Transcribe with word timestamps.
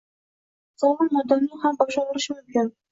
Sog‘lom 0.85 1.21
odamning 1.23 1.63
ham 1.67 1.81
boshi 1.85 2.05
og‘rishi 2.07 2.37
mumkin. 2.41 2.79